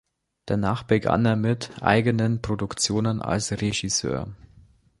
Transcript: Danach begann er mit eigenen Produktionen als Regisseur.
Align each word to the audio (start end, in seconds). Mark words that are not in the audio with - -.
Danach 0.47 0.81
begann 0.81 1.27
er 1.27 1.35
mit 1.35 1.79
eigenen 1.79 2.41
Produktionen 2.41 3.21
als 3.21 3.51
Regisseur. 3.51 4.33